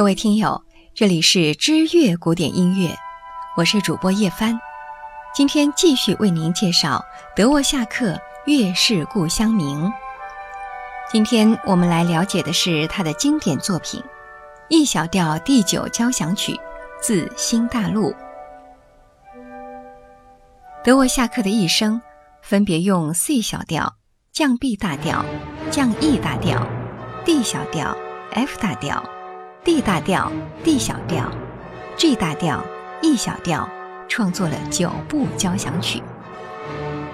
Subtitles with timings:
[0.00, 0.64] 各位听友，
[0.94, 2.96] 这里是知乐古典音乐，
[3.54, 4.58] 我是主播叶帆。
[5.34, 7.04] 今天继续为您介绍
[7.36, 8.12] 德沃夏克
[8.46, 9.84] 《月是故乡明》。
[11.12, 14.00] 今天我们来了解的是他的经典作品
[14.70, 16.52] 《E 小调第九交响曲》，
[17.02, 18.16] 自新大陆。
[20.82, 22.00] 德沃夏克的一生
[22.40, 23.96] 分别用 C 小调、
[24.32, 25.22] 降 B 大调、
[25.70, 26.66] 降 E 大调、
[27.26, 27.94] D 小调、
[28.32, 29.04] F 大调。
[29.62, 30.32] D 大调、
[30.64, 31.30] D 小调、
[31.94, 32.64] G 大调、
[33.02, 33.68] E 小调，
[34.08, 36.02] 创作了九部交响曲。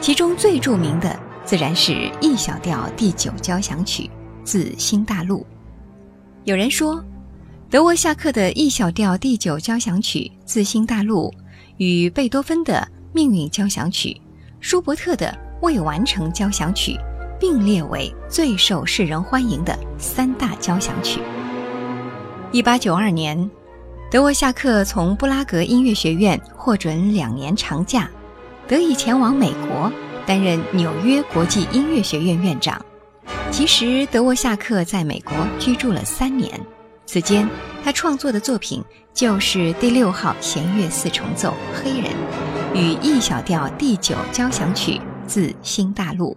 [0.00, 4.08] 其中最著名的自然是 E 小调第九交响曲，
[4.44, 5.44] 自新大陆。
[6.44, 7.04] 有人说，
[7.68, 11.34] 德沃夏克的 E 小调第九交响曲自新大陆，
[11.78, 14.16] 与贝多芬的命运交响曲、
[14.60, 16.96] 舒伯特的未完成交响曲
[17.40, 21.20] 并列为最受世人欢迎的三大交响曲。
[22.50, 23.50] 一八九二年，
[24.10, 28.08] 德沃夏克从布拉格音乐学院获准两年长假，
[28.66, 29.92] 得以前往美国
[30.26, 32.82] 担任纽约国际音乐学院院长。
[33.50, 36.58] 其实，德沃夏克在美国居住了三年，
[37.04, 37.46] 此间
[37.84, 38.82] 他创作的作品
[39.12, 42.10] 就是第六号弦乐四重奏《黑人》
[42.74, 46.34] 与 E 小调第九交响曲自新大陆。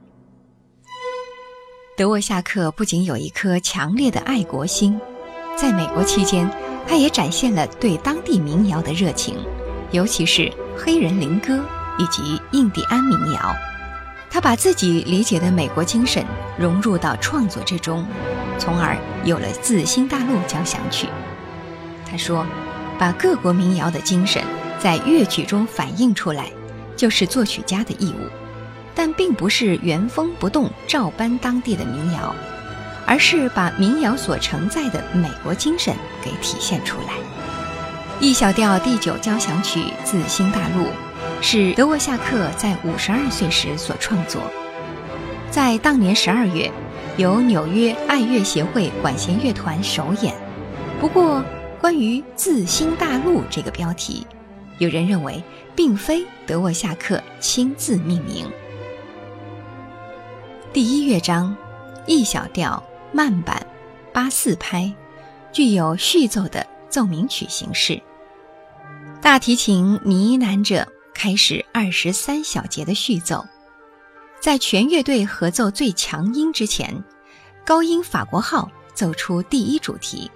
[1.96, 5.00] 德沃夏克不仅有一颗强烈的爱国心。
[5.58, 6.50] 在美国期间，
[6.88, 9.36] 他也展现了对当地民谣的热情，
[9.92, 11.64] 尤其是黑人灵歌
[12.00, 13.56] 以及印第安民谣。
[14.30, 16.26] 他把自己理解的美国精神
[16.58, 18.06] 融入到创作之中，
[18.58, 21.08] 从而有了《自新大陆交响曲》。
[22.10, 22.46] 他说
[22.98, 24.42] ：“把各国民谣的精神
[24.80, 26.50] 在乐曲中反映出来，
[26.96, 28.30] 就是作曲家的义务，
[28.96, 32.34] 但并不是原封不动照搬当地的民谣。”
[33.06, 37.14] 而是把民谣所承载的美国精神给体现出来。
[38.20, 40.86] E 小调第九交响曲自新大陆，
[41.42, 44.42] 是德沃夏克在五十二岁时所创作，
[45.50, 46.72] 在当年十二月，
[47.18, 50.36] 由纽约爱乐协会管弦乐团首演。
[51.00, 51.44] 不过，
[51.80, 54.28] 关于自新大陆这个标题，
[54.78, 55.44] 有人认为
[55.76, 58.48] 并非德沃夏克亲自命名。
[60.72, 61.58] 第一乐章
[62.06, 62.82] ，E 小调。
[63.12, 63.66] 慢板，
[64.14, 64.94] 八四拍，
[65.52, 68.02] 具有序奏的奏鸣曲形式。
[69.22, 73.46] 大提琴呢喃着开始二十三小节的序奏，
[74.40, 77.04] 在全乐队合奏最强音之前，
[77.66, 80.32] 高音法国号奏出第一主题，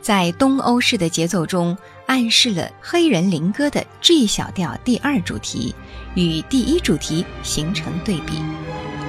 [0.00, 5.74] 在东欧式的节奏中暗示了黑人灵歌的 G 小调第二主题
[6.14, 8.42] 与第一主题形成对比，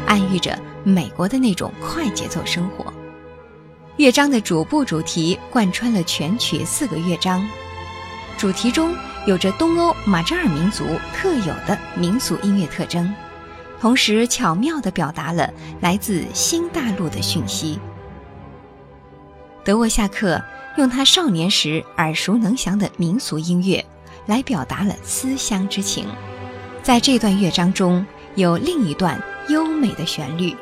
[0.09, 0.59] 暗喻着。
[0.85, 2.91] 美国的那种快节奏生活，
[3.97, 7.45] 乐章的主部主题贯穿了全曲四个乐章，
[8.37, 8.95] 主题中
[9.27, 13.13] 有着东欧马扎尔民族特有的民俗音乐特征，
[13.81, 17.77] 同时巧妙地表达了来自新大陆的讯息。
[19.65, 20.41] 德沃夏克
[20.77, 23.85] 用他少年时耳熟能详的民俗音乐，
[24.27, 26.07] 来表达了思乡之情。
[26.81, 28.03] 在这段乐章中
[28.35, 30.55] 有另一段优美的旋律。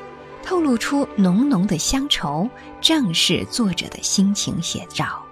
[0.43, 2.49] 透露出浓浓的乡愁，
[2.79, 5.26] 正是作者的心情写照。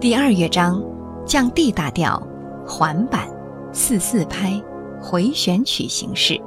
[0.00, 0.82] 第二乐章，
[1.26, 2.18] 降 D 大调，
[2.66, 3.28] 缓板，
[3.70, 4.58] 四四拍，
[4.98, 6.40] 回旋曲形式。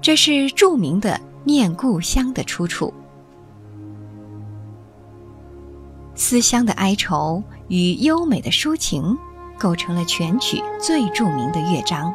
[0.00, 1.10] 这是著名的
[1.42, 2.94] 《念故乡》的出处。
[6.28, 9.16] 思乡的哀愁与优美的抒情，
[9.56, 12.12] 构成了全曲最著名的乐章，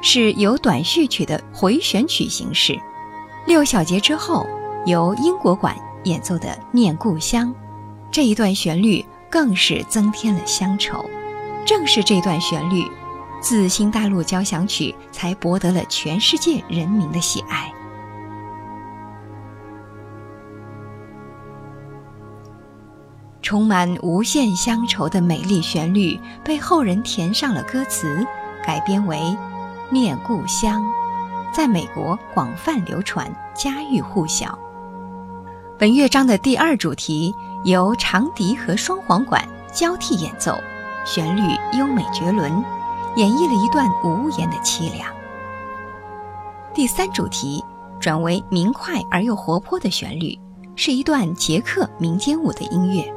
[0.00, 2.78] 是由短序曲的回旋曲形式。
[3.48, 4.46] 六小节之后，
[4.86, 7.48] 由英国管演奏的《念故乡》，
[8.12, 11.04] 这一段旋律更是增添了乡愁。
[11.66, 12.84] 正是这段旋律，
[13.42, 17.72] 自新大陆交响曲才博得了全世界人民的喜爱。
[23.50, 28.24] 充满无限乡愁的美丽旋律，被后人填上了歌词，
[28.64, 29.16] 改编为
[29.90, 30.80] 《念故乡》。
[31.52, 34.56] 在美国广泛流传，家喻户晓。
[35.76, 40.56] 本乐章的第二主题由长笛和双簧管交替演奏，
[41.04, 41.42] 旋律
[41.76, 42.52] 优美绝伦，
[43.16, 45.12] 演绎了一段无言的凄凉。
[46.72, 47.64] 第三主题
[47.98, 50.38] 转为明快而又活泼的旋律，
[50.76, 53.12] 是一段捷克民间舞的音乐。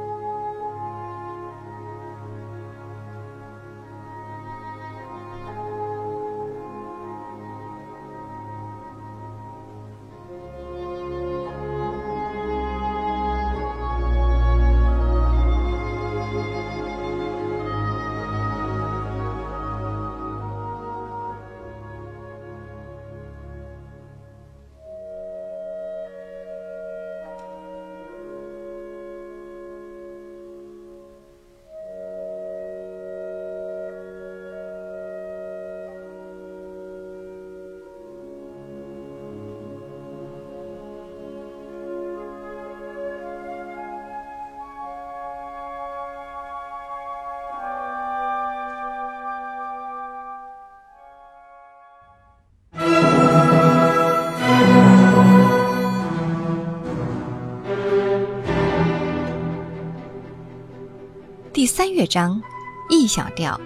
[61.76, 62.40] 三乐章
[62.88, 63.60] ，E 小调，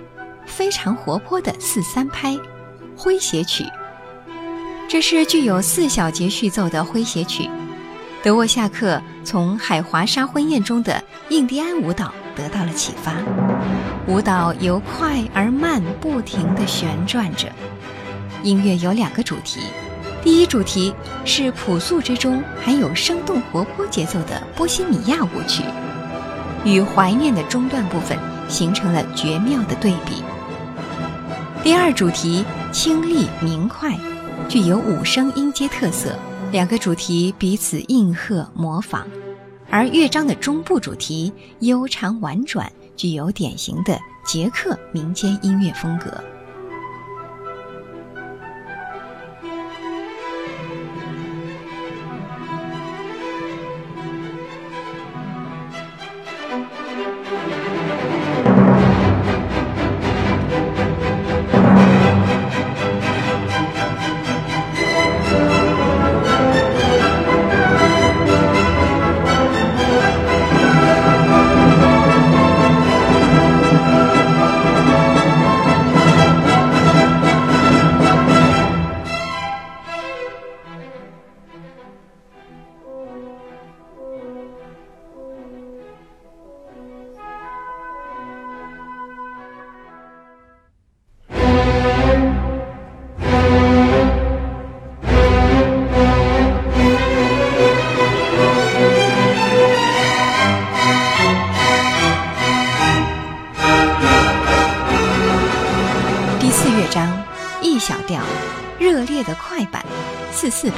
[0.47, 2.35] 非常活泼的四三拍
[2.97, 3.67] 诙谐曲。
[4.89, 7.51] 这是具有四小节序奏的诙谐曲。
[8.23, 13.13] 德沃夏克从《海华沙婚宴》中的印第安舞蹈得到了启发，
[14.07, 17.53] 舞蹈由快而慢不停地旋转着。
[18.43, 19.61] 音乐有两个主题，
[20.23, 20.95] 第一主题
[21.27, 25.63] 是朴素之中含有生动活泼节奏的波西米亚舞曲。
[26.65, 28.19] 与怀念的中段部分
[28.49, 30.23] 形成了绝妙的对比。
[31.63, 33.99] 第二主题清丽明快，
[34.49, 36.17] 具有五声音阶特色，
[36.53, 39.07] 两个主题彼此应和模仿。
[39.71, 46.13] 而乐章的中部主题悠长婉转，具有典型的捷克民间音乐风格。
[110.61, 110.77] 四拍，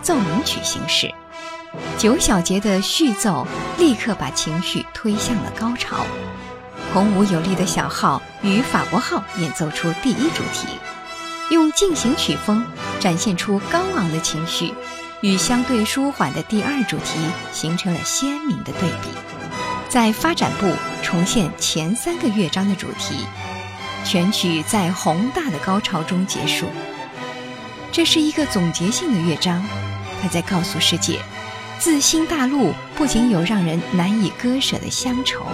[0.00, 1.12] 奏鸣曲形式，
[1.98, 3.44] 九小节的序奏
[3.76, 6.06] 立刻把情绪推向了高潮。
[6.92, 10.68] 孔武有力的小号与法国号演奏出第一主题，
[11.50, 12.64] 用进行曲风
[13.00, 14.72] 展现出高昂的情绪，
[15.20, 17.18] 与相对舒缓的第二主题
[17.50, 19.08] 形成了鲜明的对比。
[19.88, 20.72] 在发展部
[21.02, 23.26] 重现前三个乐章的主题。
[24.04, 26.66] 全曲在宏大的高潮中结束。
[27.98, 29.60] 这是一个总结性的乐章，
[30.22, 31.18] 它在告诉世界，
[31.80, 35.44] 自新大陆不仅有让人难以割舍的乡愁，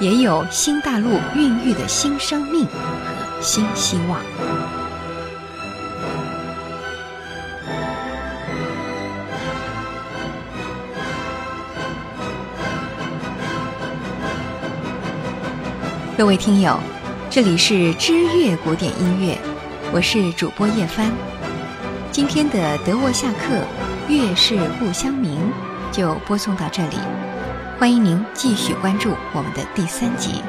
[0.00, 4.20] 也有新大陆孕育的新生命和新希望。
[16.18, 16.76] 各位听友。
[17.30, 19.38] 这里是知乐古典音乐，
[19.92, 21.35] 我是主播叶帆。
[22.16, 23.56] 今天的德沃夏克
[24.10, 25.38] 《月是故乡明》
[25.94, 26.96] 就播送到这里，
[27.78, 30.40] 欢迎您继续关注我们的第三集。